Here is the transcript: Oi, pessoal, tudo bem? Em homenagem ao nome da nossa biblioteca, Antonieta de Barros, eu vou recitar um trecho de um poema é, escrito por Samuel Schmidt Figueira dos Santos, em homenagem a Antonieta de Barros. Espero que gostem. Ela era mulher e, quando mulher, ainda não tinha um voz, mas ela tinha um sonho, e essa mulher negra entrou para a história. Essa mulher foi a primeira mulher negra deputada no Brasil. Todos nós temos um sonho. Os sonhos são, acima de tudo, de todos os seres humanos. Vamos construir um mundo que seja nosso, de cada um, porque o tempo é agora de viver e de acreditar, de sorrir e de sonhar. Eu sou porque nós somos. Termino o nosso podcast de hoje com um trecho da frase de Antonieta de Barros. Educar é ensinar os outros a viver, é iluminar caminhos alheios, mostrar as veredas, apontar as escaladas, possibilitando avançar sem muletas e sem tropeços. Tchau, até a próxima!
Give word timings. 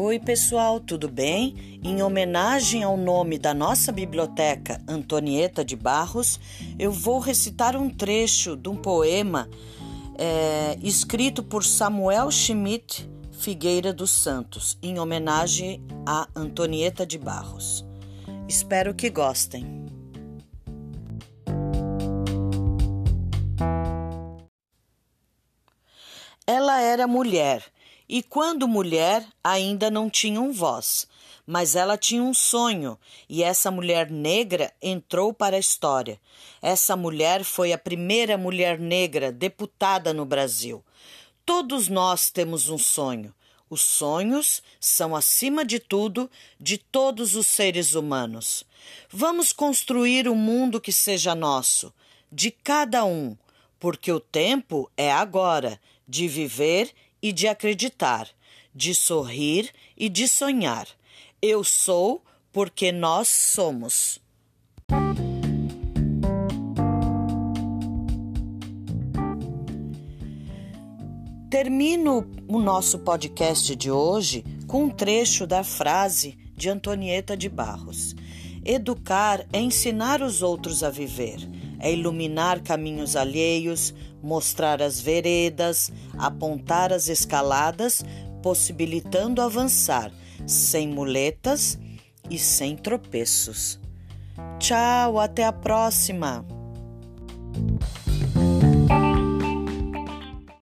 Oi, 0.00 0.20
pessoal, 0.20 0.78
tudo 0.78 1.08
bem? 1.08 1.80
Em 1.82 2.04
homenagem 2.04 2.84
ao 2.84 2.96
nome 2.96 3.36
da 3.36 3.52
nossa 3.52 3.90
biblioteca, 3.90 4.80
Antonieta 4.86 5.64
de 5.64 5.74
Barros, 5.74 6.38
eu 6.78 6.92
vou 6.92 7.18
recitar 7.18 7.74
um 7.74 7.90
trecho 7.90 8.54
de 8.54 8.68
um 8.68 8.76
poema 8.76 9.50
é, 10.16 10.78
escrito 10.80 11.42
por 11.42 11.64
Samuel 11.64 12.30
Schmidt 12.30 13.10
Figueira 13.32 13.92
dos 13.92 14.12
Santos, 14.12 14.78
em 14.80 15.00
homenagem 15.00 15.84
a 16.06 16.28
Antonieta 16.32 17.04
de 17.04 17.18
Barros. 17.18 17.84
Espero 18.48 18.94
que 18.94 19.10
gostem. 19.10 19.84
Ela 26.46 26.80
era 26.80 27.04
mulher 27.08 27.64
e, 28.08 28.22
quando 28.22 28.66
mulher, 28.66 29.26
ainda 29.44 29.90
não 29.90 30.08
tinha 30.08 30.40
um 30.40 30.52
voz, 30.52 31.06
mas 31.46 31.76
ela 31.76 31.96
tinha 31.96 32.22
um 32.22 32.32
sonho, 32.32 32.98
e 33.28 33.42
essa 33.42 33.70
mulher 33.70 34.10
negra 34.10 34.72
entrou 34.80 35.32
para 35.32 35.56
a 35.56 35.60
história. 35.60 36.20
Essa 36.62 36.96
mulher 36.96 37.44
foi 37.44 37.72
a 37.72 37.78
primeira 37.78 38.38
mulher 38.38 38.78
negra 38.78 39.30
deputada 39.30 40.12
no 40.12 40.24
Brasil. 40.24 40.84
Todos 41.44 41.88
nós 41.88 42.30
temos 42.30 42.68
um 42.68 42.78
sonho. 42.78 43.34
Os 43.70 43.82
sonhos 43.82 44.62
são, 44.80 45.14
acima 45.14 45.64
de 45.64 45.78
tudo, 45.78 46.30
de 46.58 46.78
todos 46.78 47.34
os 47.34 47.46
seres 47.46 47.94
humanos. 47.94 48.64
Vamos 49.10 49.52
construir 49.52 50.28
um 50.28 50.34
mundo 50.34 50.80
que 50.80 50.92
seja 50.92 51.34
nosso, 51.34 51.92
de 52.32 52.50
cada 52.50 53.04
um, 53.04 53.36
porque 53.78 54.10
o 54.10 54.20
tempo 54.20 54.90
é 54.96 55.12
agora 55.12 55.78
de 56.06 56.26
viver 56.26 56.92
e 57.22 57.32
de 57.32 57.48
acreditar, 57.48 58.28
de 58.74 58.94
sorrir 58.94 59.72
e 59.96 60.08
de 60.08 60.28
sonhar. 60.28 60.86
Eu 61.40 61.62
sou 61.62 62.22
porque 62.52 62.90
nós 62.92 63.28
somos. 63.28 64.20
Termino 71.50 72.30
o 72.46 72.58
nosso 72.58 72.98
podcast 72.98 73.74
de 73.74 73.90
hoje 73.90 74.44
com 74.66 74.84
um 74.84 74.90
trecho 74.90 75.46
da 75.46 75.64
frase 75.64 76.38
de 76.54 76.68
Antonieta 76.68 77.36
de 77.36 77.48
Barros. 77.48 78.14
Educar 78.64 79.46
é 79.52 79.60
ensinar 79.60 80.22
os 80.22 80.42
outros 80.42 80.82
a 80.82 80.90
viver, 80.90 81.38
é 81.78 81.92
iluminar 81.92 82.60
caminhos 82.60 83.16
alheios, 83.16 83.94
mostrar 84.22 84.82
as 84.82 85.00
veredas, 85.00 85.92
apontar 86.18 86.92
as 86.92 87.08
escaladas, 87.08 88.04
possibilitando 88.42 89.40
avançar 89.40 90.12
sem 90.46 90.88
muletas 90.88 91.78
e 92.30 92.38
sem 92.38 92.76
tropeços. 92.76 93.80
Tchau, 94.58 95.18
até 95.18 95.44
a 95.44 95.52
próxima! 95.52 96.57